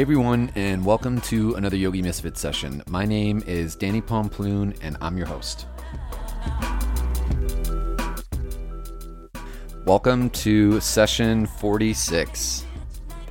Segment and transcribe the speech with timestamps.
[0.00, 2.82] Hey everyone, and welcome to another Yogi Misfit session.
[2.88, 5.66] My name is Danny Pomploon, and I'm your host.
[9.84, 12.64] Welcome to session 46.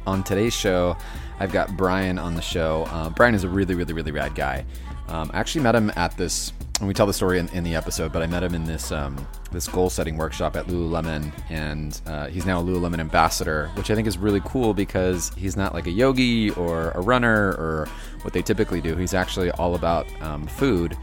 [0.05, 0.95] On today's show,
[1.40, 2.84] I've got Brian on the show.
[2.90, 4.63] Uh, Brian is a really, really, really rad guy.
[5.10, 7.76] Um, I actually met him at this, and we tell the story in, in the
[7.76, 11.99] episode, but I met him in this um, this goal setting workshop at Lululemon, and
[12.05, 15.73] uh, he's now a Lululemon ambassador, which I think is really cool because he's not
[15.73, 17.88] like a yogi or a runner or
[18.22, 18.95] what they typically do.
[18.95, 20.95] He's actually all about um, food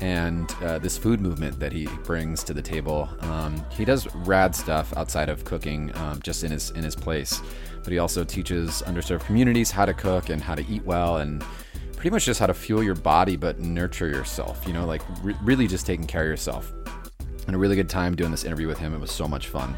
[0.00, 3.08] and uh, this food movement that he brings to the table.
[3.20, 7.40] Um, he does rad stuff outside of cooking, um, just in his in his place,
[7.82, 11.42] but he also teaches underserved communities how to cook and how to eat well and
[12.04, 14.62] pretty much just how to fuel your body but nurture yourself.
[14.66, 16.70] You know, like re- really just taking care of yourself
[17.46, 18.92] and a really good time doing this interview with him.
[18.92, 19.74] It was so much fun.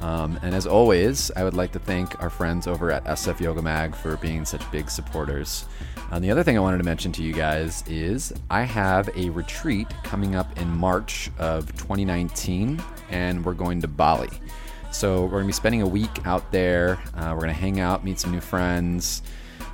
[0.00, 3.60] Um, and as always, I would like to thank our friends over at SF Yoga
[3.60, 5.66] Mag for being such big supporters.
[6.10, 9.28] And the other thing I wanted to mention to you guys is I have a
[9.28, 14.30] retreat coming up in March of 2019, and we're going to Bali.
[14.92, 16.98] So we're going to be spending a week out there.
[17.14, 19.20] Uh, we're going to hang out, meet some new friends,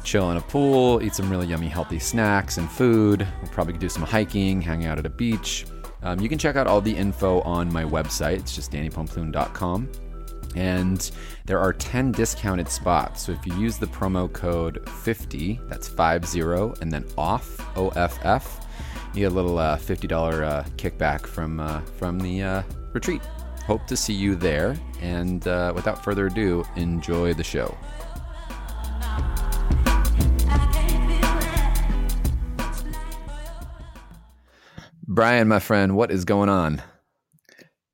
[0.07, 3.27] chill in a pool, eat some really yummy, healthy snacks and food.
[3.43, 5.67] We'll probably do some hiking, hang out at a beach.
[6.03, 8.39] Um, you can check out all the info on my website.
[8.39, 9.91] It's just dannypomploon.com.
[10.55, 11.11] And
[11.45, 13.27] there are 10 discounted spots.
[13.27, 16.41] So if you use the promo code 50, that's 50,
[16.81, 18.61] and then off, OFF,
[19.13, 22.63] you get a little uh, $50 uh, kickback from, uh, from the uh,
[22.93, 23.23] retreat.
[23.67, 24.77] Hope to see you there.
[25.03, 27.77] And uh, without further ado, enjoy the show.
[35.17, 36.83] Brian, my friend, what is going on?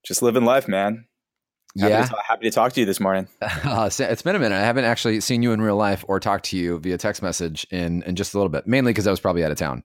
[0.05, 1.05] Just living life, man.
[1.79, 3.29] Happy yeah, to talk, happy to talk to you this morning.
[3.43, 4.57] uh, it's been a minute.
[4.57, 7.65] I haven't actually seen you in real life or talked to you via text message
[7.71, 8.67] in in just a little bit.
[8.67, 9.85] Mainly because I was probably out of town.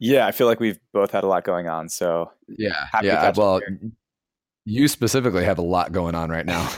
[0.00, 1.88] Yeah, I feel like we've both had a lot going on.
[1.88, 3.32] So yeah, yeah.
[3.36, 3.60] well,
[4.64, 6.68] you specifically have a lot going on right now.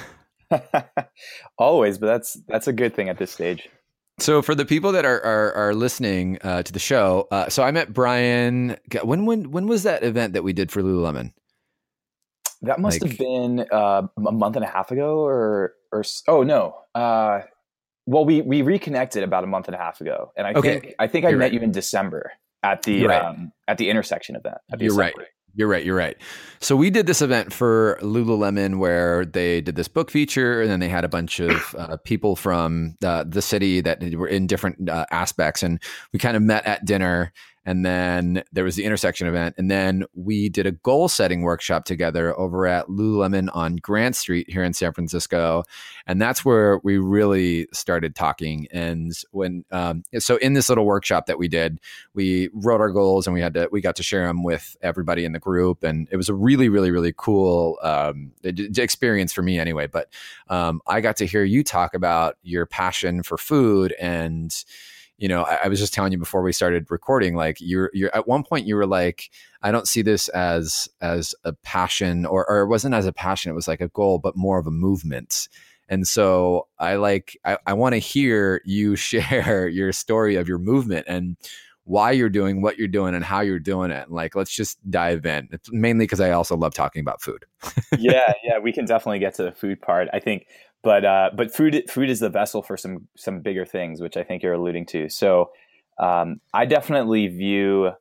[1.59, 3.71] Always, but that's that's a good thing at this stage.
[4.19, 7.63] So for the people that are are, are listening uh, to the show, uh, so
[7.63, 8.77] I met Brian.
[9.03, 11.33] When when when was that event that we did for Lululemon?
[12.63, 16.43] That must like, have been uh, a month and a half ago, or or oh
[16.43, 17.41] no, uh,
[18.07, 20.81] well we we reconnected about a month and a half ago, and I okay.
[20.81, 21.55] think I think I You're met right.
[21.55, 22.33] you in December
[22.63, 23.23] at the right.
[23.23, 24.59] um, at the intersection event.
[24.79, 25.13] You're assembly.
[25.19, 25.29] right.
[25.55, 25.85] You're right.
[25.85, 26.17] You're right.
[26.61, 30.81] So we did this event for Lululemon where they did this book feature, and then
[30.81, 34.89] they had a bunch of uh, people from uh, the city that were in different
[34.89, 35.81] uh, aspects, and
[36.13, 37.33] we kind of met at dinner
[37.65, 39.55] and then there was the intersection event.
[39.57, 44.51] And then we did a goal setting workshop together over at Lululemon on Grant Street
[44.51, 45.63] here in San Francisco.
[46.07, 48.67] And that's where we really started talking.
[48.71, 51.81] And when, um, so in this little workshop that we did,
[52.13, 55.25] we wrote our goals and we had to, we got to share them with everybody
[55.25, 55.83] in the group.
[55.83, 59.87] And it was a really, really, really cool um, experience for me anyway.
[59.87, 60.11] But
[60.49, 64.55] um, I got to hear you talk about your passion for food and,
[65.25, 68.15] you know, I, I, was just telling you before we started recording, like you're, you're
[68.15, 69.31] at one point you were like,
[69.63, 73.51] I don't see this as, as a passion or, or it wasn't as a passion.
[73.51, 75.49] It was like a goal, but more of a movement.
[75.89, 80.59] And so I like, I, I want to hear you share your story of your
[80.59, 81.39] movement and
[81.85, 84.11] why you're doing what you're doing and how you're doing it.
[84.11, 85.49] Like, let's just dive in.
[85.53, 87.47] It's mainly because I also love talking about food.
[87.99, 90.09] yeah, yeah, we can definitely get to the food part.
[90.13, 90.49] I think
[90.85, 94.23] but uh, but food food is the vessel for some some bigger things, which I
[94.23, 95.09] think you're alluding to.
[95.09, 95.51] So
[95.99, 97.93] um, I definitely view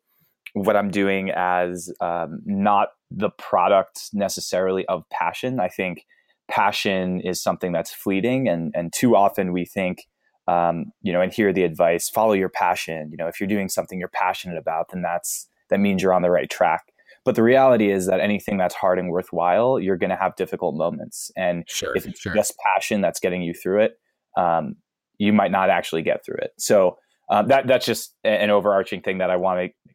[0.53, 5.59] what I'm doing as um, not the product necessarily of passion.
[5.59, 6.05] I think
[6.47, 10.07] passion is something that's fleeting, and and too often we think.
[10.45, 13.09] Um, you know, and hear the advice: follow your passion.
[13.11, 16.21] You know, if you're doing something you're passionate about, then that's that means you're on
[16.21, 16.92] the right track.
[17.25, 20.75] But the reality is that anything that's hard and worthwhile, you're going to have difficult
[20.75, 21.31] moments.
[21.37, 22.33] And sure, if it's sure.
[22.33, 23.93] just passion that's getting you through it,
[24.37, 24.75] um,
[25.17, 26.51] you might not actually get through it.
[26.57, 26.97] So
[27.29, 29.93] um, that that's just an overarching thing that I want to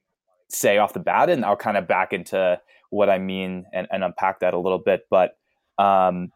[0.50, 2.58] say off the bat, and I'll kind of back into
[2.90, 5.02] what I mean and, and unpack that a little bit.
[5.10, 5.32] But
[5.78, 6.30] um,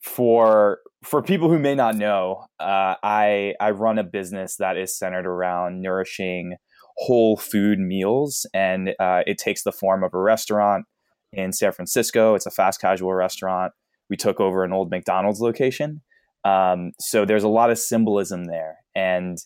[0.00, 4.96] for for people who may not know, uh, I I run a business that is
[4.96, 6.56] centered around nourishing
[6.98, 10.84] whole food meals, and uh, it takes the form of a restaurant
[11.32, 12.34] in San Francisco.
[12.34, 13.72] It's a fast casual restaurant.
[14.10, 16.02] We took over an old McDonald's location,
[16.44, 18.78] um, so there's a lot of symbolism there.
[18.94, 19.38] And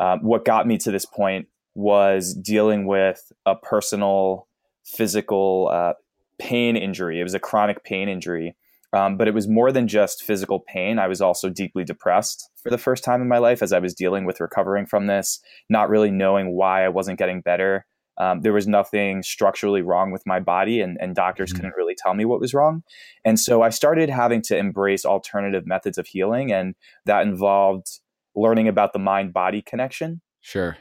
[0.00, 4.48] um, what got me to this point was dealing with a personal
[4.84, 5.92] physical uh,
[6.38, 7.20] pain injury.
[7.20, 8.56] It was a chronic pain injury
[8.92, 10.98] Um, but it was more than just physical pain.
[10.98, 13.94] I was also deeply depressed for the first time in my life as I was
[13.94, 17.84] dealing with recovering from this, not really knowing why I wasn't getting better.
[18.18, 21.56] Um, there was nothing structurally wrong with my body, and, and doctors mm-hmm.
[21.56, 22.82] couldn't really tell me what was wrong.
[23.24, 26.74] And so I started having to embrace alternative methods of healing, and
[27.04, 28.00] that involved
[28.34, 30.22] learning about the mind body connection.
[30.40, 30.78] Sure.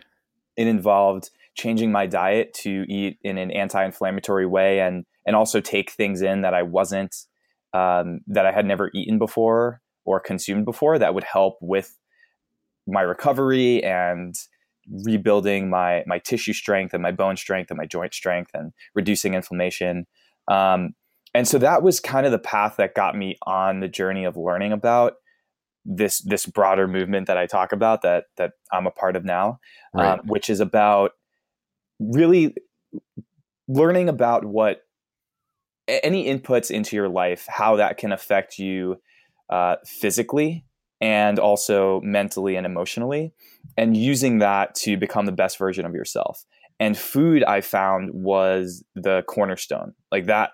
[0.55, 5.89] It involved changing my diet to eat in an anti-inflammatory way and and also take
[5.89, 7.15] things in that I wasn't
[7.75, 11.97] um, that I had never eaten before or consumed before that would help with
[12.87, 14.33] my recovery and
[15.03, 19.33] rebuilding my my tissue strength and my bone strength and my joint strength and reducing
[19.33, 20.05] inflammation.
[20.47, 20.93] Um,
[21.33, 24.37] and so that was kind of the path that got me on the journey of
[24.37, 25.15] learning about
[25.83, 29.59] this this broader movement that I talk about that that I'm a part of now,
[29.93, 30.19] right.
[30.19, 31.11] um, which is about
[31.99, 32.55] really
[33.67, 34.84] learning about what
[35.87, 39.01] any inputs into your life, how that can affect you
[39.49, 40.65] uh, physically
[41.01, 43.33] and also mentally and emotionally,
[43.77, 46.45] and using that to become the best version of yourself.
[46.79, 49.93] And food, I found, was the cornerstone.
[50.11, 50.51] Like that,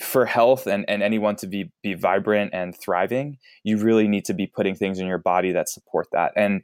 [0.00, 4.34] for health and, and anyone to be, be vibrant and thriving, you really need to
[4.34, 6.32] be putting things in your body that support that.
[6.36, 6.62] And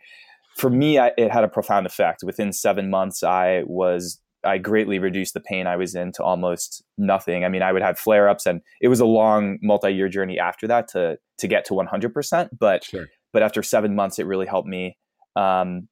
[0.56, 2.24] for me, I, it had a profound effect.
[2.24, 6.82] Within seven months, I was I greatly reduced the pain I was in to almost
[6.96, 7.44] nothing.
[7.44, 10.38] I mean, I would have flare ups, and it was a long multi year journey
[10.38, 12.14] after that to to get to 100.
[12.14, 13.06] percent But sure.
[13.32, 14.96] but after seven months, it really helped me.
[15.36, 15.88] Um,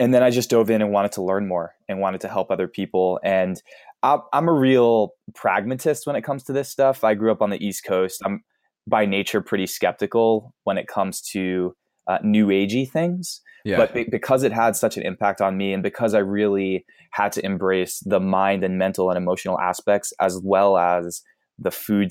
[0.00, 2.50] and then I just dove in and wanted to learn more and wanted to help
[2.50, 3.20] other people.
[3.22, 3.62] And
[4.02, 7.04] I'm a real pragmatist when it comes to this stuff.
[7.04, 8.20] I grew up on the East Coast.
[8.24, 8.42] I'm
[8.86, 11.74] by nature pretty skeptical when it comes to
[12.12, 13.40] uh, new agey things.
[13.64, 13.76] Yeah.
[13.76, 17.32] But be- because it had such an impact on me, and because I really had
[17.32, 21.22] to embrace the mind and mental and emotional aspects as well as
[21.58, 22.10] the food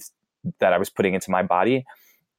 [0.60, 1.86] that I was putting into my body,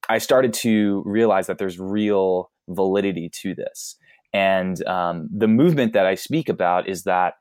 [0.09, 3.97] I started to realize that there's real validity to this.
[4.32, 7.35] And um, the movement that I speak about is that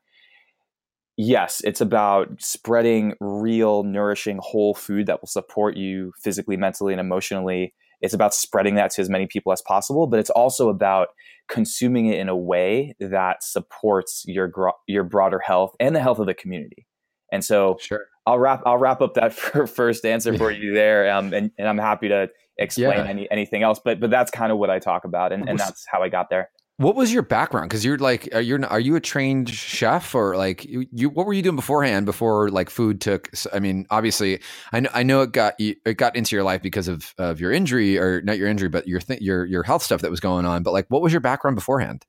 [1.16, 7.00] yes, it's about spreading real, nourishing, whole food that will support you physically, mentally, and
[7.00, 11.08] emotionally it's about spreading that to as many people as possible, but it's also about
[11.48, 16.18] consuming it in a way that supports your gro- your broader health and the health
[16.18, 16.86] of the community.
[17.30, 18.06] And so, sure.
[18.26, 19.32] I'll wrap I'll wrap up that
[19.68, 22.28] first answer for you there, um, and, and I'm happy to
[22.58, 23.06] explain yeah.
[23.06, 23.80] any, anything else.
[23.82, 26.28] But but that's kind of what I talk about, and, and that's how I got
[26.28, 26.50] there.
[26.78, 27.68] What was your background?
[27.68, 31.10] Because you're like, uh, are you are you a trained chef or like you, you?
[31.10, 32.06] What were you doing beforehand?
[32.06, 33.30] Before like food took?
[33.52, 34.40] I mean, obviously,
[34.72, 37.52] I know I know it got it got into your life because of of your
[37.52, 40.46] injury or not your injury, but your th- your your health stuff that was going
[40.46, 40.62] on.
[40.62, 42.06] But like, what was your background beforehand?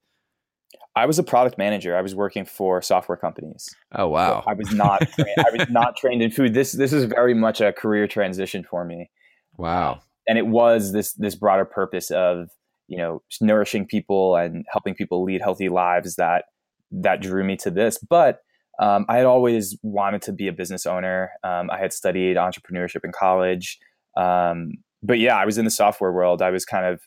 [0.96, 1.98] I was a product manager.
[1.98, 3.76] I was working for software companies.
[3.94, 4.42] Oh wow!
[4.42, 6.54] So I was not trained, I was not trained in food.
[6.54, 9.10] This this is very much a career transition for me.
[9.58, 10.02] Wow!
[10.28, 12.50] And it was this this broader purpose of
[12.88, 16.46] you know nourishing people and helping people lead healthy lives that
[16.92, 17.98] that drew me to this.
[17.98, 18.40] But
[18.80, 21.32] um, i had always wanted to be a business owner.
[21.44, 23.78] Um, i had studied entrepreneurship in college.
[24.18, 26.42] Um, but yeah i was in the software world.
[26.42, 27.02] I was kind of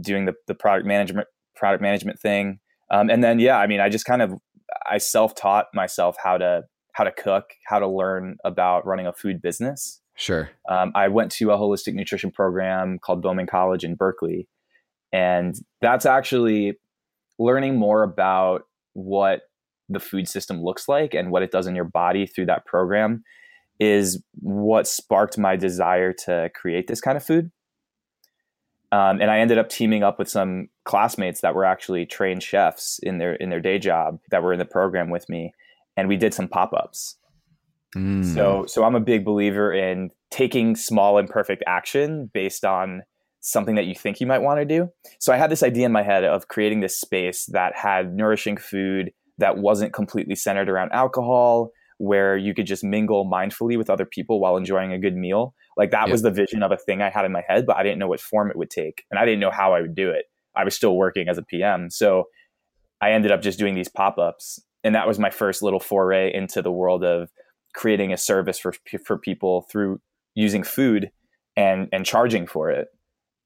[0.00, 2.60] doing the, the product management product management thing.
[2.90, 4.34] Um, and then yeah i mean i just kind of
[4.90, 6.62] i self-taught myself how to
[6.92, 10.00] how to cook how to learn about running a food business.
[10.16, 10.50] Sure.
[10.68, 14.48] Um, i went to a holistic nutrition program called Bauman college in berkeley
[15.12, 16.74] and that's actually
[17.38, 18.62] learning more about
[18.92, 19.42] what
[19.88, 23.22] the food system looks like and what it does in your body through that program
[23.80, 27.50] is what sparked my desire to create this kind of food.
[28.92, 32.98] Um, and I ended up teaming up with some classmates that were actually trained chefs
[33.02, 35.52] in their in their day job that were in the program with me,
[35.96, 37.16] and we did some pop ups.
[37.96, 38.34] Mm.
[38.34, 43.02] So so I'm a big believer in taking small imperfect action based on
[43.40, 44.88] something that you think you might want to do.
[45.18, 48.56] So I had this idea in my head of creating this space that had nourishing
[48.56, 54.04] food that wasn't completely centered around alcohol, where you could just mingle mindfully with other
[54.04, 55.54] people while enjoying a good meal.
[55.76, 56.10] Like that yep.
[56.10, 58.08] was the vision of a thing I had in my head, but I didn't know
[58.08, 59.04] what form it would take.
[59.10, 60.26] And I didn't know how I would do it.
[60.54, 61.90] I was still working as a PM.
[61.90, 62.24] So
[63.00, 64.60] I ended up just doing these pop ups.
[64.84, 67.30] And that was my first little foray into the world of
[67.74, 70.00] creating a service for, for people through
[70.34, 71.10] using food
[71.56, 72.88] and, and charging for it.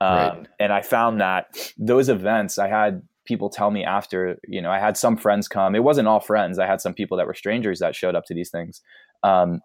[0.00, 0.46] Um, right.
[0.58, 1.46] And I found that
[1.78, 5.74] those events, I had people tell me after, you know, I had some friends come.
[5.74, 6.58] It wasn't all friends.
[6.58, 8.82] I had some people that were strangers that showed up to these things.
[9.22, 9.60] Um,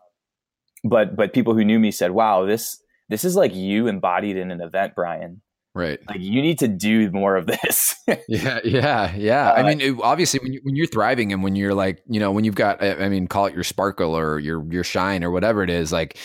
[0.84, 4.52] but but people who knew me said, "Wow, this this is like you embodied in
[4.52, 5.42] an event, Brian."
[5.76, 6.00] Right.
[6.08, 7.96] Like you need to do more of this.
[8.28, 9.52] yeah, yeah, yeah.
[9.52, 12.20] Uh, I mean, it, obviously, when you when you're thriving and when you're like, you
[12.20, 15.32] know, when you've got, I mean, call it your sparkle or your your shine or
[15.32, 16.18] whatever it is, like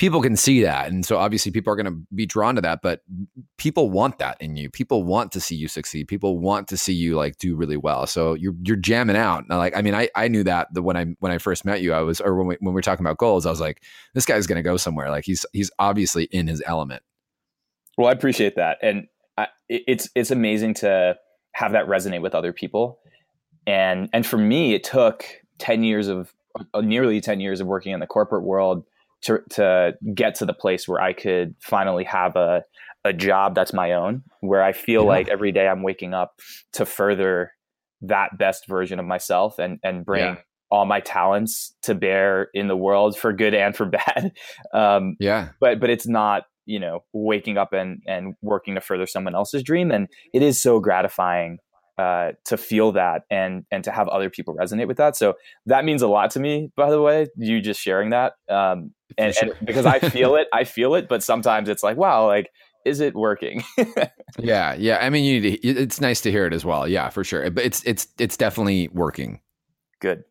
[0.00, 2.80] people can see that and so obviously people are going to be drawn to that
[2.80, 3.02] but
[3.58, 4.70] people want that in you.
[4.70, 6.08] People want to see you succeed.
[6.08, 8.06] People want to see you like do really well.
[8.06, 9.44] So you're you're jamming out.
[9.50, 11.92] Like i mean i i knew that the, when i when i first met you
[11.92, 13.82] i was or when we, when we were talking about goals i was like
[14.14, 15.10] this guy's going to go somewhere.
[15.10, 17.02] Like he's he's obviously in his element.
[17.98, 21.18] Well i appreciate that and I, it's it's amazing to
[21.52, 23.00] have that resonate with other people.
[23.66, 25.26] And and for me it took
[25.58, 26.32] 10 years of
[26.72, 28.84] uh, nearly 10 years of working in the corporate world
[29.22, 32.62] to to get to the place where I could finally have a
[33.04, 35.08] a job that's my own, where I feel yeah.
[35.08, 36.34] like every day I'm waking up
[36.74, 37.52] to further
[38.02, 40.36] that best version of myself and and bring yeah.
[40.70, 44.32] all my talents to bear in the world for good and for bad.
[44.72, 49.06] Um, yeah, but but it's not you know waking up and and working to further
[49.06, 51.58] someone else's dream, and it is so gratifying
[52.00, 55.16] uh, to feel that and and to have other people resonate with that.
[55.16, 55.34] So
[55.66, 56.70] that means a lot to me.
[56.74, 59.52] By the way, you just sharing that, um, and, sure.
[59.52, 61.08] and because I feel it, I feel it.
[61.08, 62.50] But sometimes it's like, wow, like
[62.86, 63.62] is it working?
[64.38, 64.98] yeah, yeah.
[65.02, 66.88] I mean, you to, it's nice to hear it as well.
[66.88, 67.50] Yeah, for sure.
[67.50, 69.40] But it's it's it's definitely working.
[70.00, 70.24] Good.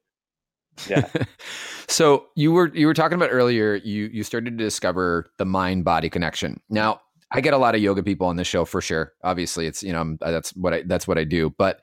[0.87, 1.07] Yeah.
[1.87, 3.75] so you were you were talking about earlier.
[3.75, 6.61] You you started to discover the mind body connection.
[6.67, 9.13] Now I get a lot of yoga people on this show for sure.
[9.23, 11.53] Obviously, it's you know that's what I that's what I do.
[11.57, 11.81] But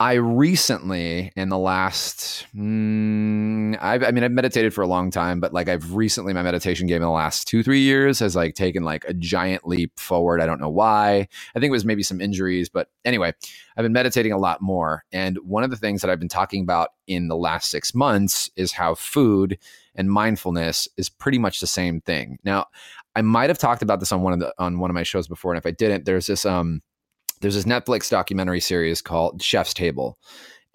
[0.00, 5.52] I recently, in the last, mm, I mean, I've meditated for a long time, but
[5.52, 8.82] like I've recently, my meditation game in the last two, three years has like taken
[8.82, 10.40] like a giant leap forward.
[10.40, 11.28] I don't know why.
[11.54, 13.32] I think it was maybe some injuries, but anyway,
[13.76, 15.04] I've been meditating a lot more.
[15.12, 18.50] And one of the things that I've been talking about in the last six months
[18.56, 19.58] is how food
[19.94, 22.38] and mindfulness is pretty much the same thing.
[22.42, 22.66] Now,
[23.16, 25.28] I might have talked about this on one of the on one of my shows
[25.28, 26.82] before, and if I didn't, there's this um
[27.40, 30.18] there's this Netflix documentary series called Chef's Table.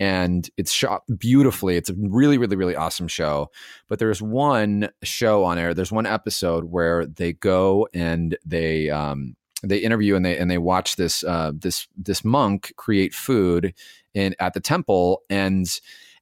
[0.01, 1.75] And it's shot beautifully.
[1.75, 3.49] It's a really, really, really awesome show.
[3.89, 5.73] But there's one show on air.
[5.73, 10.57] There's one episode where they go and they um, they interview and they and they
[10.57, 13.73] watch this uh, this this monk create food
[14.13, 15.79] in at the temple and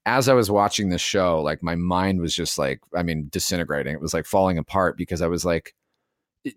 [0.08, 3.94] as I was watching this show, like my mind was just like, I mean, disintegrating.
[3.94, 5.76] It was like falling apart because I was like,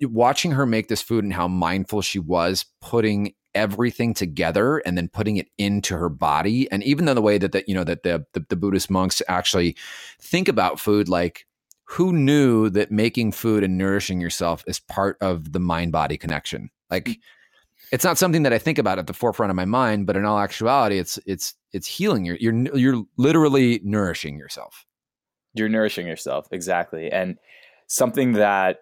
[0.02, 5.08] watching her make this food and how mindful she was putting everything together and then
[5.08, 8.04] putting it into her body and even though the way that that you know that
[8.04, 9.76] the, the, the buddhist monks actually
[10.20, 11.46] think about food like
[11.84, 16.70] who knew that making food and nourishing yourself is part of the mind body connection
[16.90, 17.16] like mm.
[17.90, 20.24] it's not something that i think about at the forefront of my mind but in
[20.24, 24.86] all actuality it's it's it's healing you're you're, you're literally nourishing yourself
[25.54, 27.36] you're nourishing yourself exactly and
[27.88, 28.78] something that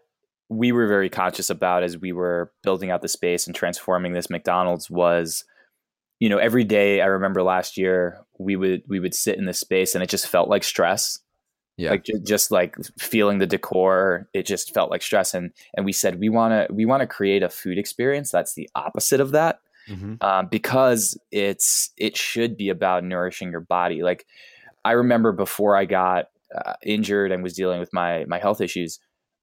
[0.49, 4.31] we were very conscious about as we were building out the space and transforming this
[4.31, 5.45] McDonald's was
[6.21, 9.61] you know every day i remember last year we would we would sit in this
[9.61, 11.21] space and it just felt like stress.
[11.76, 11.90] Yeah.
[11.90, 15.35] Like just, just like feeling the decor it just felt like stress.
[15.35, 18.55] And and we said we want to we want to create a food experience that's
[18.55, 19.61] the opposite of that.
[19.88, 20.17] Mm-hmm.
[20.21, 24.02] um, because it's it should be about nourishing your body.
[24.02, 24.26] Like
[24.85, 29.00] i remember before i got uh, injured and was dealing with my my health issues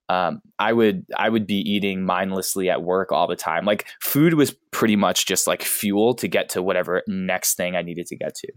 [0.10, 3.66] um, I would I would be eating mindlessly at work all the time.
[3.66, 7.82] Like food was pretty much just like fuel to get to whatever next thing I
[7.82, 8.52] needed to get to.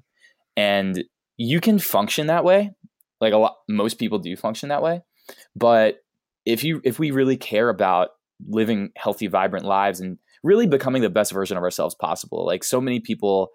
[0.56, 1.04] And
[1.36, 2.72] you can function that way.
[3.20, 5.02] Like a lot most people do function that way.
[5.56, 5.96] But
[6.44, 8.10] if you if we really care about
[8.46, 12.80] living healthy, vibrant lives and really becoming the best version of ourselves possible, like so
[12.80, 13.50] many people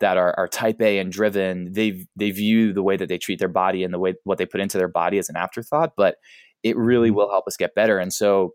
[0.00, 3.38] that are, are type A and driven, they they view the way that they treat
[3.38, 5.94] their body and the way what they put into their body as an afterthought.
[5.96, 6.16] But
[6.62, 7.16] it really mm-hmm.
[7.16, 7.98] will help us get better.
[7.98, 8.54] And so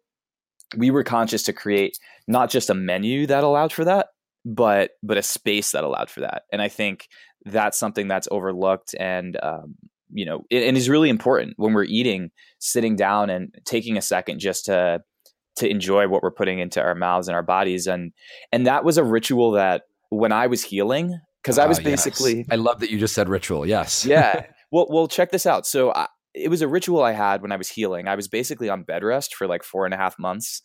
[0.78, 4.08] we were conscious to create not just a menu that allowed for that,
[4.46, 6.44] but but a space that allowed for that.
[6.52, 7.08] And I think
[7.46, 9.76] that's something that's overlooked and um,
[10.12, 14.40] you know and is really important when we're eating, sitting down and taking a second
[14.40, 15.02] just to
[15.56, 17.88] to enjoy what we're putting into our mouths and our bodies.
[17.88, 18.12] And
[18.52, 22.38] and that was a ritual that when I was healing, because I was uh, basically
[22.38, 22.48] yes.
[22.52, 23.66] I love that you just said ritual.
[23.66, 24.06] Yes.
[24.06, 24.46] yeah.
[24.74, 25.68] Well, well, check this out.
[25.68, 28.08] So I, it was a ritual I had when I was healing.
[28.08, 30.62] I was basically on bed rest for like four and a half months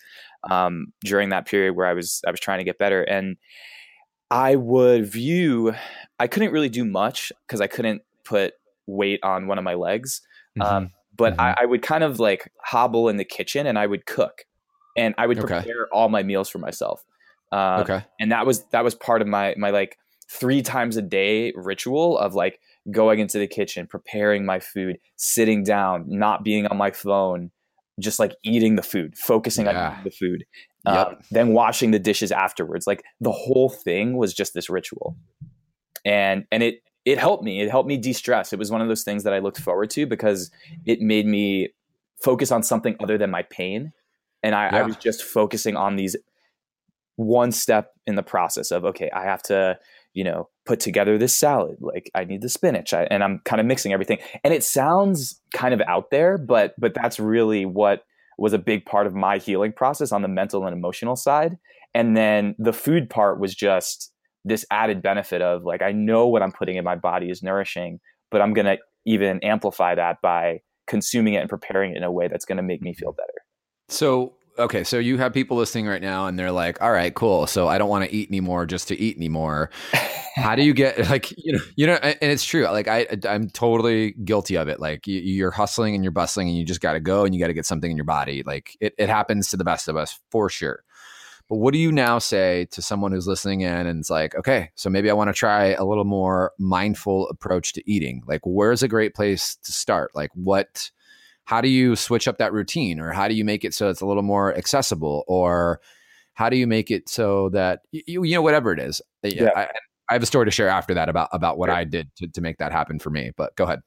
[0.50, 3.36] um, during that period where I was I was trying to get better, and
[4.30, 5.74] I would view
[6.18, 8.54] I couldn't really do much because I couldn't put
[8.86, 10.22] weight on one of my legs,
[10.58, 10.62] mm-hmm.
[10.62, 11.40] um, but mm-hmm.
[11.40, 14.44] I, I, would kind of like hobble in the kitchen and I would cook,
[14.96, 15.90] and I would prepare okay.
[15.92, 17.04] all my meals for myself.
[17.52, 19.98] Um, okay, and that was that was part of my my like
[20.30, 22.60] three times a day ritual of like
[22.90, 27.50] going into the kitchen, preparing my food, sitting down, not being on my phone,
[28.00, 29.96] just like eating the food, focusing yeah.
[29.98, 30.44] on the food,
[30.86, 31.06] yep.
[31.08, 32.86] um, then washing the dishes afterwards.
[32.86, 35.16] Like the whole thing was just this ritual,
[36.04, 37.60] and and it it helped me.
[37.60, 38.52] It helped me de stress.
[38.52, 40.50] It was one of those things that I looked forward to because
[40.84, 41.70] it made me
[42.22, 43.92] focus on something other than my pain.
[44.42, 44.76] And I, yeah.
[44.78, 46.16] I was just focusing on these
[47.16, 49.78] one step in the process of, okay, I have to,
[50.12, 51.78] you know, put together this salad.
[51.80, 54.18] Like I need the spinach I, and I'm kind of mixing everything.
[54.44, 58.04] And it sounds kind of out there, but, but that's really what
[58.36, 61.56] was a big part of my healing process on the mental and emotional side.
[61.94, 64.12] And then the food part was just
[64.44, 67.98] this added benefit of like, I know what I'm putting in my body is nourishing,
[68.30, 72.12] but I'm going to even amplify that by consuming it and preparing it in a
[72.12, 73.16] way that's going to make me feel mm-hmm.
[73.16, 73.32] better.
[73.88, 77.46] So, okay, so you have people listening right now and they're like, "All right, cool.
[77.46, 79.70] So I don't want to eat anymore just to eat anymore."
[80.36, 82.64] How do you get like, you know, you know and it's true.
[82.64, 84.80] Like I I'm totally guilty of it.
[84.80, 87.48] Like you're hustling and you're bustling and you just got to go and you got
[87.48, 88.42] to get something in your body.
[88.44, 90.84] Like it it happens to the best of us for sure.
[91.48, 94.70] But what do you now say to someone who's listening in and it's like, okay,
[94.74, 98.22] so maybe I want to try a little more mindful approach to eating?
[98.26, 100.10] Like, where's a great place to start?
[100.14, 100.90] Like, what,
[101.48, 104.02] how do you switch up that routine or how do you make it so it's
[104.02, 105.80] a little more accessible or
[106.34, 109.00] how do you make it so that, you, you know, whatever it is?
[109.24, 109.50] Eh, yeah.
[109.56, 109.62] I,
[110.10, 112.42] I have a story to share after that about, about what I did to, to
[112.42, 113.80] make that happen for me, but go ahead.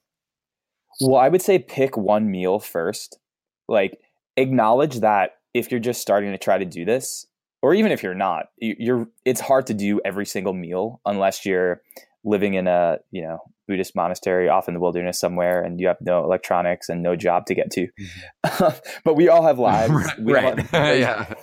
[1.02, 3.20] Well, I would say pick one meal first.
[3.68, 4.00] Like,
[4.38, 7.28] acknowledge that if you're just starting to try to do this,
[7.62, 11.84] or even if you're not, you're it's hard to do every single meal unless you're
[12.24, 13.38] living in a you know
[13.68, 17.46] Buddhist monastery off in the wilderness somewhere and you have no electronics and no job
[17.48, 17.88] to get to.
[19.04, 19.94] But we all have lives.
[20.20, 20.60] We right.
[20.72, 21.34] Have, yeah.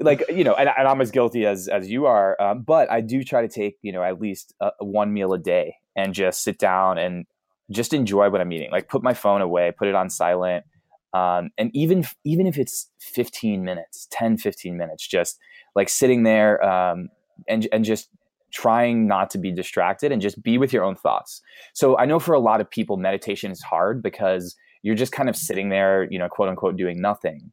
[0.00, 2.40] Like, you know, and, and, I'm as guilty as, as you are.
[2.40, 5.38] Um, but I do try to take, you know, at least a, one meal a
[5.38, 7.26] day and just sit down and
[7.70, 8.70] just enjoy what I'm eating.
[8.70, 10.64] Like put my phone away, put it on silent.
[11.12, 15.38] Um, and even, even if it's 15 minutes, 10, 15 minutes, just
[15.74, 17.08] like sitting there um,
[17.48, 18.08] and and just
[18.52, 21.40] trying not to be distracted and just be with your own thoughts.
[21.72, 25.28] So I know for a lot of people meditation is hard because you're just kind
[25.28, 27.50] of sitting there, you know, quote unquote doing nothing.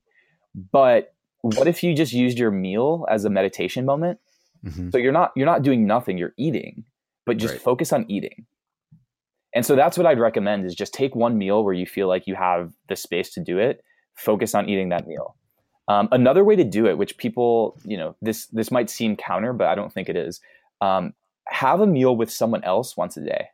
[0.72, 4.20] But what if you just used your meal as a meditation moment?
[4.66, 4.90] Mm-hmm.
[4.90, 6.84] So you're not you're not doing nothing, you're eating,
[7.26, 7.62] but just right.
[7.62, 8.46] focus on eating.
[9.56, 12.28] And so that's what I'd recommend is just take one meal where you feel like
[12.28, 13.84] you have the space to do it,
[14.16, 15.36] focus on eating that meal.
[15.88, 19.54] Um, another way to do it, which people, you know, this this might seem counter,
[19.54, 20.40] but I don't think it is.
[20.82, 21.14] Um,
[21.48, 23.48] have a meal with someone else once a day.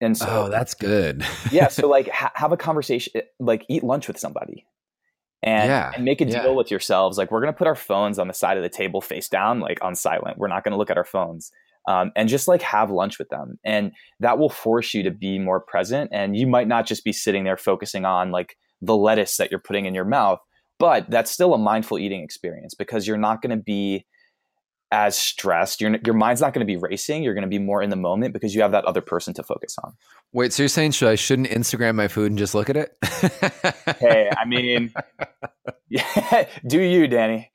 [0.00, 1.24] And so, oh, that's good.
[1.50, 4.64] yeah, so like ha- have a conversation, like eat lunch with somebody,
[5.42, 6.50] and, yeah, and make a deal yeah.
[6.50, 7.18] with yourselves.
[7.18, 9.82] Like we're gonna put our phones on the side of the table, face down, like
[9.82, 10.38] on silent.
[10.38, 11.50] We're not gonna look at our phones.
[11.88, 15.38] Um, and just like have lunch with them and that will force you to be
[15.38, 19.38] more present and you might not just be sitting there focusing on like the lettuce
[19.38, 20.38] that you're putting in your mouth
[20.78, 24.04] but that's still a mindful eating experience because you're not going to be
[24.90, 25.80] as stressed.
[25.80, 27.22] Your your mind's not going to be racing.
[27.22, 29.42] You're going to be more in the moment because you have that other person to
[29.42, 29.94] focus on.
[30.32, 32.96] Wait, so you're saying should I shouldn't Instagram my food and just look at it?
[33.98, 34.92] hey, I mean,
[35.88, 37.50] yeah, do you, Danny?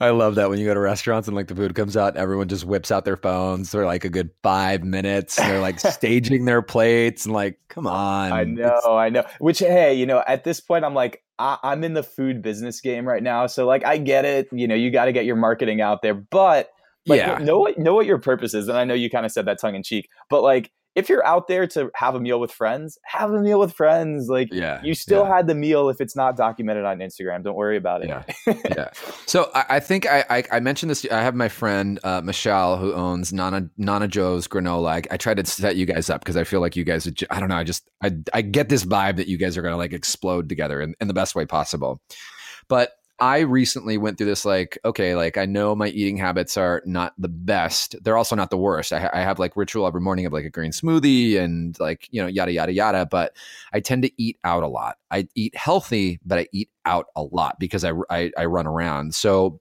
[0.00, 2.48] I love that when you go to restaurants and like the food comes out, everyone
[2.48, 5.36] just whips out their phones for like a good five minutes.
[5.36, 8.32] they're like staging their plates and like, come on.
[8.32, 9.24] I know, it's- I know.
[9.38, 12.80] Which, hey, you know, at this point, I'm like, I- I'm in the food business
[12.80, 14.48] game right now, so like, I get it.
[14.52, 16.70] You know, you got to get your marketing out there, but
[17.06, 17.38] like, yeah.
[17.38, 18.68] know what know what your purpose is.
[18.68, 21.24] And I know you kind of said that tongue in cheek, but like if you're
[21.24, 24.28] out there to have a meal with friends, have a meal with friends.
[24.28, 25.36] Like, yeah, you still yeah.
[25.36, 27.44] had the meal if it's not documented on Instagram.
[27.44, 28.08] Don't worry about it.
[28.08, 28.24] Yeah,
[28.76, 28.90] yeah.
[29.24, 31.06] So I, I think I, I, I mentioned this.
[31.08, 34.90] I have my friend uh, Michelle who owns Nana Nana Joe's granola.
[34.90, 37.08] I, I tried to set you guys up because I feel like you guys.
[37.30, 37.56] I don't know.
[37.56, 40.80] I just I I get this vibe that you guys are gonna like explode together
[40.80, 42.02] in, in the best way possible.
[42.66, 46.82] But I recently went through this like, okay, like I know my eating habits are
[46.86, 47.96] not the best.
[48.02, 48.92] They're also not the worst.
[48.92, 52.08] I, ha- I, have like ritual every morning of like a green smoothie and like,
[52.12, 53.06] you know, yada, yada, yada.
[53.06, 53.34] But
[53.72, 54.98] I tend to eat out a lot.
[55.10, 59.16] I eat healthy, but I eat out a lot because I, I, I run around.
[59.16, 59.60] So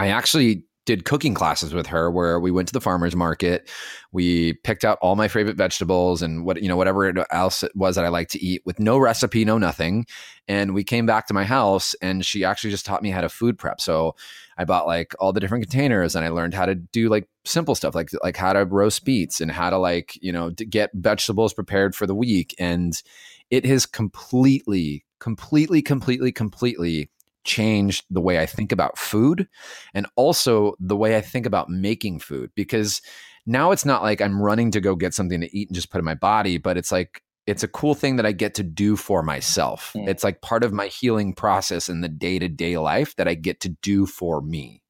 [0.00, 3.70] I actually did cooking classes with her where we went to the farmers market.
[4.10, 7.94] We picked out all my favorite vegetables and what you know whatever else it was
[7.94, 10.04] that i like to eat with no recipe no nothing.
[10.48, 13.28] And we came back to my house and she actually just taught me how to
[13.28, 13.80] food prep.
[13.80, 14.16] So
[14.58, 17.76] i bought like all the different containers and i learned how to do like simple
[17.76, 20.90] stuff like like how to roast beets and how to like you know to get
[20.94, 22.52] vegetables prepared for the week.
[22.58, 23.00] And
[23.48, 27.10] it has completely completely completely completely
[27.50, 29.48] changed the way I think about food
[29.92, 33.02] and also the way I think about making food because
[33.44, 35.98] now it's not like I'm running to go get something to eat and just put
[35.98, 38.94] in my body, but it's like it's a cool thing that I get to do
[38.94, 39.92] for myself.
[39.96, 40.08] Mm.
[40.08, 43.34] It's like part of my healing process in the day to day life that I
[43.34, 44.82] get to do for me.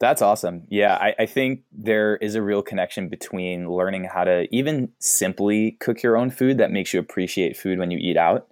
[0.00, 0.64] That's awesome.
[0.68, 5.78] Yeah, I, I, think there is a real connection between learning how to even simply
[5.80, 8.48] cook your own food that makes you appreciate food when you eat out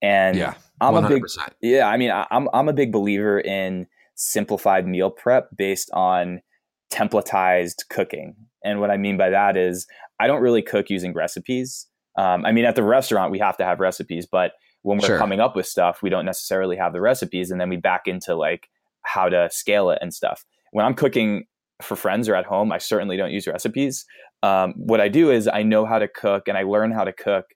[0.00, 1.04] And yeah, I'm 100%.
[1.04, 1.22] a big
[1.60, 1.88] yeah.
[1.88, 6.40] I mean, I, I'm I'm a big believer in simplified meal prep based on
[6.92, 8.34] templatized cooking.
[8.64, 9.86] And what I mean by that is
[10.20, 11.86] I don't really cook using recipes.
[12.16, 15.18] Um, I mean, at the restaurant we have to have recipes, but when we're Sure.
[15.18, 18.34] coming up with stuff, we don't necessarily have the recipes, and then we back into
[18.34, 18.68] like
[19.02, 20.44] how to scale it and stuff.
[20.72, 21.44] When I'm cooking
[21.82, 24.04] for friends or at home, I certainly don't use recipes.
[24.42, 27.12] Um, what I do is I know how to cook, and I learn how to
[27.12, 27.46] cook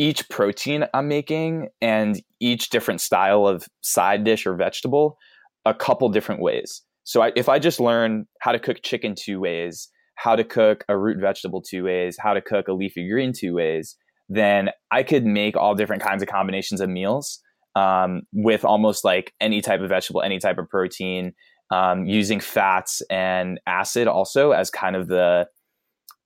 [0.00, 5.18] each protein I'm making and each different style of side dish or vegetable
[5.66, 6.80] a couple different ways.
[7.04, 10.84] So I, if I just learn how to cook chicken two ways, how to cook
[10.88, 13.94] a root vegetable two ways, how to cook a leafy green two ways,
[14.30, 17.38] then I could make all different kinds of combinations of meals
[17.76, 21.34] um, with almost like any type of vegetable, any type of protein,
[21.70, 25.46] um, using fats and acid also as kind of the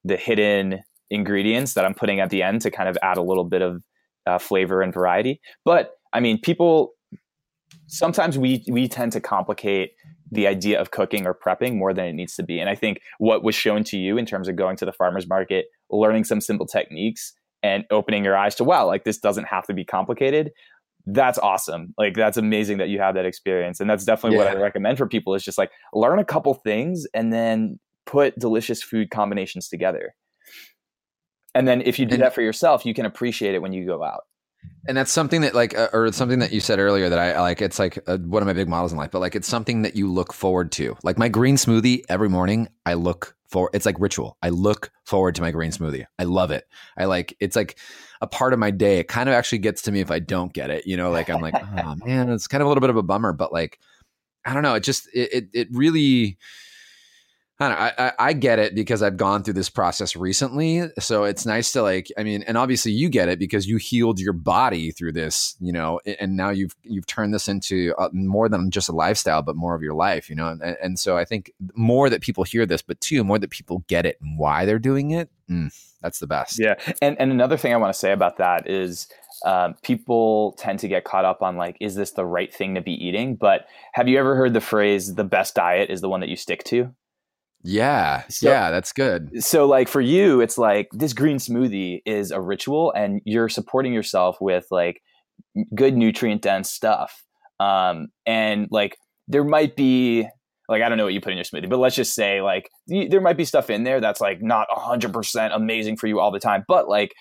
[0.04, 0.80] the hidden
[1.14, 3.82] ingredients that I'm putting at the end to kind of add a little bit of
[4.26, 5.40] uh, flavor and variety.
[5.64, 6.92] But I mean, people
[7.86, 9.92] sometimes we we tend to complicate
[10.30, 12.58] the idea of cooking or prepping more than it needs to be.
[12.58, 15.28] And I think what was shown to you in terms of going to the farmers
[15.28, 19.66] market, learning some simple techniques and opening your eyes to wow, like this doesn't have
[19.66, 20.50] to be complicated.
[21.06, 21.94] That's awesome.
[21.98, 23.78] Like that's amazing that you have that experience.
[23.78, 27.06] And that's definitely what I recommend for people is just like learn a couple things
[27.12, 30.14] and then put delicious food combinations together.
[31.54, 33.84] And then if you do And- that for yourself, you can appreciate it when you
[33.86, 34.22] go out.
[34.88, 37.60] and that's something that like uh, or something that you said earlier that I like
[37.60, 39.94] it's like uh, one of my big models in life but like it's something that
[39.94, 40.96] you look forward to.
[41.02, 44.36] Like my green smoothie every morning I look for it's like ritual.
[44.42, 46.06] I look forward to my green smoothie.
[46.18, 46.64] I love it.
[46.96, 47.78] I like it's like
[48.22, 48.98] a part of my day.
[49.00, 51.10] It kind of actually gets to me if I don't get it you know?
[51.10, 53.52] Like I'm like oh man it's kind of a little bit of a bummer but
[53.52, 53.78] like
[54.46, 54.74] I don't know.
[54.74, 56.38] It just it it, it really
[57.60, 57.74] I know.
[57.74, 60.90] I, I, I get it because I've gone through this process recently.
[60.98, 64.18] So it's nice to like, I mean, and obviously you get it because you healed
[64.18, 68.48] your body through this, you know, and now you've, you've turned this into uh, more
[68.48, 70.48] than just a lifestyle, but more of your life, you know?
[70.48, 73.84] And, and so I think more that people hear this, but two, more that people
[73.86, 75.30] get it and why they're doing it.
[75.48, 76.58] Mm, that's the best.
[76.58, 79.08] Yeah, and and another thing I want to say about that is
[79.44, 82.80] um, people tend to get caught up on like, is this the right thing to
[82.80, 83.36] be eating?
[83.36, 86.36] But have you ever heard the phrase, "the best diet is the one that you
[86.36, 86.94] stick to"?
[87.64, 88.24] Yeah.
[88.28, 88.70] So- yeah.
[88.70, 89.42] That's good.
[89.42, 93.92] So, like for you, it's like this green smoothie is a ritual, and you're supporting
[93.92, 95.00] yourself with like
[95.74, 97.24] good nutrient dense stuff.
[97.60, 98.96] Um, and like
[99.28, 100.28] there might be
[100.68, 102.68] like I don't know what you put in your smoothie, but let's just say like
[102.86, 106.30] there might be stuff in there that's like not hundred percent amazing for you all
[106.30, 107.12] the time, but like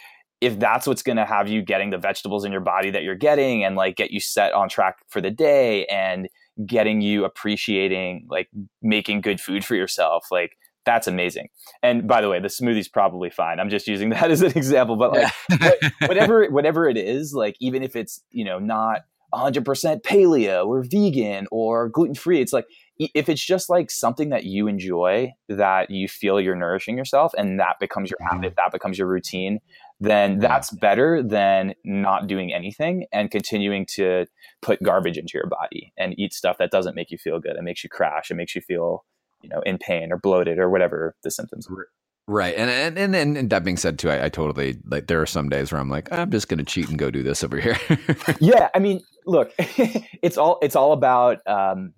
[0.42, 3.16] if that's what's going to have you getting the vegetables in your body that you're
[3.16, 6.28] getting and like get you set on track for the day and
[6.66, 8.48] getting you appreciating like
[8.82, 10.52] making good food for yourself like
[10.86, 11.48] that's amazing.
[11.82, 13.60] And by the way the smoothie's probably fine.
[13.60, 17.56] I'm just using that as an example but like what- whatever whatever it is like
[17.60, 19.02] even if it's you know not
[19.34, 19.64] 100%
[20.02, 22.66] paleo or vegan or gluten free it's like
[23.00, 27.60] if it's just like something that you enjoy that you feel you're nourishing yourself and
[27.60, 28.56] that becomes your habit mm-hmm.
[28.58, 29.60] that becomes your routine
[30.04, 34.26] then that's better than not doing anything and continuing to
[34.62, 37.64] put garbage into your body and eat stuff that doesn't make you feel good it
[37.64, 39.06] makes you crash it makes you feel
[39.44, 41.88] you know in pain or bloated or whatever the symptoms are.
[42.26, 42.56] Right.
[42.56, 45.26] And, and, and, and, and that being said too, I, I totally like, there are
[45.26, 47.60] some days where I'm like, I'm just going to cheat and go do this over
[47.60, 47.78] here.
[48.40, 51.94] yeah i mean look it's all it's all about um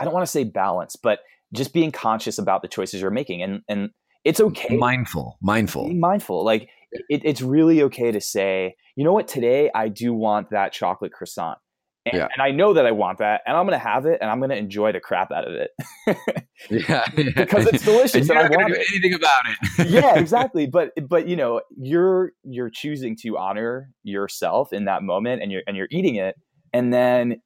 [0.00, 1.20] i don't want to say balance but
[1.52, 3.90] just being conscious about the choices you're making and and
[4.24, 5.88] it's okay mindful, mindful.
[5.94, 10.50] mindful like it, it's really okay to say you know what today i do want
[10.50, 11.58] that chocolate croissant
[12.06, 12.28] and, Yeah.
[12.32, 14.54] and i know that i want that and i'm gonna have it and i'm gonna
[14.56, 15.70] enjoy the crap out of it
[16.70, 17.06] Yeah.
[17.14, 19.42] because it's delicious and and, you're i not going want to do it anything about
[19.46, 19.88] it.
[19.90, 25.42] yeah exactly but but you know you're you're choosing to honor yourself in that moment
[25.42, 26.34] and you're and you're eating it
[26.72, 27.36] and then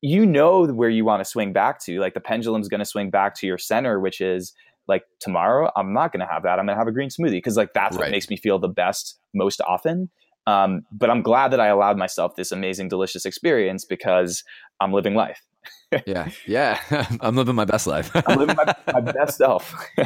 [0.00, 3.10] you know where you want to swing back to like the pendulum's going to swing
[3.10, 4.52] back to your center which is
[4.88, 6.58] like tomorrow i'm not going to have that.
[6.58, 8.68] I'm going to have a green smoothie because like that's what makes me feel the
[8.68, 10.10] best most often.
[10.46, 14.44] Um, but i'm glad that i allowed myself this amazing delicious experience because
[14.80, 15.40] i'm living life
[16.06, 16.30] yeah.
[16.46, 16.80] Yeah.
[17.20, 18.10] I'm living my best life.
[18.26, 19.74] i'm living my, my best self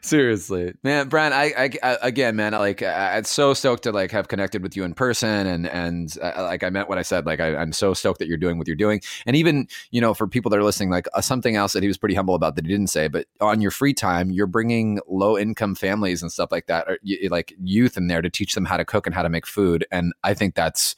[0.00, 1.32] Seriously, man, Brian.
[1.34, 2.54] I, I, I again, man.
[2.54, 5.66] I, like, I, I'm so stoked to like have connected with you in person, and
[5.66, 7.26] and uh, like I meant what I said.
[7.26, 10.14] Like, I, I'm so stoked that you're doing what you're doing, and even you know,
[10.14, 12.56] for people that are listening, like uh, something else that he was pretty humble about
[12.56, 16.32] that he didn't say, but on your free time, you're bringing low income families and
[16.32, 19.06] stuff like that, or y- like youth in there to teach them how to cook
[19.06, 20.96] and how to make food, and I think that's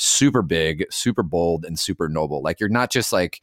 [0.00, 2.42] super big, super bold, and super noble.
[2.42, 3.40] Like, you're not just like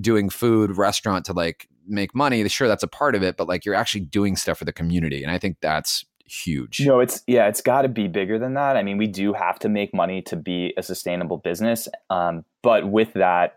[0.00, 3.64] doing food restaurant to like make money sure that's a part of it but like
[3.64, 6.80] you're actually doing stuff for the community and i think that's huge.
[6.80, 8.76] No, it's yeah, it's got to be bigger than that.
[8.76, 12.88] I mean, we do have to make money to be a sustainable business, um, but
[12.88, 13.56] with that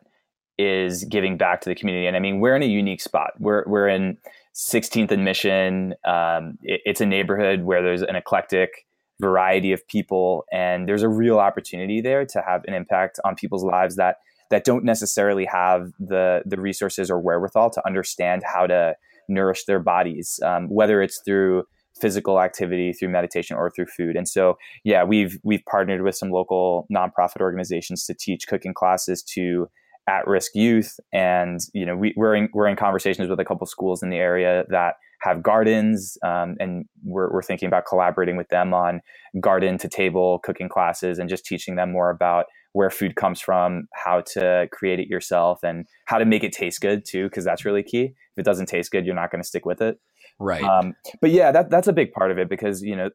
[0.58, 2.08] is giving back to the community.
[2.08, 3.32] And I mean, we're in a unique spot.
[3.40, 4.18] We're we're in
[4.56, 5.96] 16th and Mission.
[6.06, 8.86] Um, it, it's a neighborhood where there's an eclectic
[9.30, 13.66] variety of people, and there's a real opportunity there to have an impact on people's
[13.76, 14.16] lives that
[14.52, 18.82] that don't necessarily have the the resources or wherewithal to understand how to
[19.28, 21.64] nourish their bodies, um, whether it's through
[22.02, 24.16] physical activity through meditation or through food.
[24.16, 29.24] And so yeah we've we've partnered with some local nonprofit organizations to teach cooking classes
[29.36, 29.70] to
[30.08, 31.00] at-risk youth.
[31.14, 34.18] And you know we, we're in we're in conversations with a couple schools in the
[34.18, 39.02] area that have gardens um, and we're, we're thinking about collaborating with them on
[39.40, 43.88] garden to table cooking classes and just teaching them more about where food comes from,
[43.94, 47.66] how to create it yourself, and how to make it taste good too, because that's
[47.66, 48.06] really key.
[48.06, 50.00] If it doesn't taste good, you're not going to stick with it.
[50.40, 50.64] Right.
[50.64, 53.12] Um, but yeah, that that's a big part of it because you know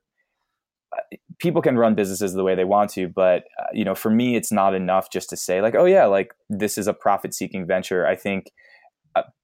[1.38, 4.36] people can run businesses the way they want to, but uh, you know, for me,
[4.36, 8.06] it's not enough just to say like, oh yeah, like this is a profit-seeking venture.
[8.06, 8.50] I think uh,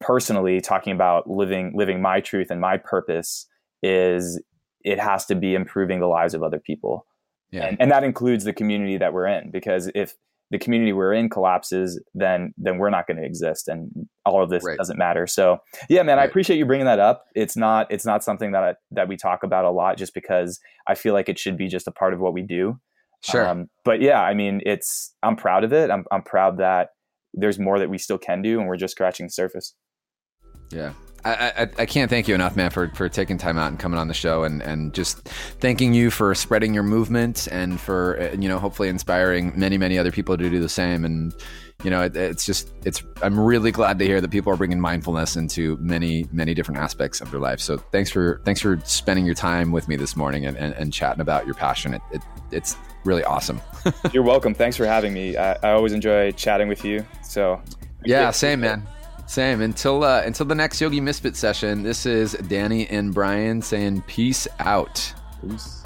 [0.01, 3.47] personally, talking about living living my truth and my purpose
[3.83, 4.43] is
[4.83, 7.07] it has to be improving the lives of other people.
[7.51, 7.67] Yeah.
[7.67, 10.15] And, and that includes the community that we're in, because if
[10.51, 13.91] the community we're in collapses, then then we're not going to exist, and
[14.27, 14.77] all of this right.
[14.77, 15.27] doesn't matter.
[15.27, 16.25] So, yeah, man, right.
[16.25, 17.25] I appreciate you bringing that up.
[17.35, 20.61] It's not it's not something that I, that we talk about a lot, just because
[20.87, 22.79] I feel like it should be just a part of what we do.
[23.23, 23.49] Sure.
[23.49, 25.91] Um, but yeah, I mean, it's I'm proud of it.
[25.91, 26.91] I'm I'm proud that
[27.35, 29.75] there's more that we still can do, and we're just scratching the surface.
[30.71, 30.93] Yeah,
[31.25, 33.99] I, I, I, can't thank you enough, man, for, for taking time out and coming
[33.99, 35.27] on the show and, and just
[35.59, 39.99] thanking you for spreading your movement and for, uh, you know, hopefully inspiring many, many
[39.99, 41.03] other people to do the same.
[41.05, 41.35] And,
[41.83, 44.81] you know, it, it's just, it's, I'm really glad to hear that people are bringing
[44.81, 47.61] mindfulness into many, many different aspects of their life.
[47.61, 50.93] So thanks for, thanks for spending your time with me this morning and, and, and
[50.93, 51.95] chatting about your passion.
[51.95, 53.61] It, it it's really awesome.
[54.13, 54.55] You're welcome.
[54.55, 55.37] Thanks for having me.
[55.37, 57.05] I, I always enjoy chatting with you.
[57.23, 57.61] So
[58.05, 58.87] yeah, same man.
[59.27, 59.63] Same.
[59.63, 64.47] Until uh, until the next Yogi Misfit session, this is Danny and Brian saying peace
[64.59, 65.15] out.
[65.41, 65.85] Peace.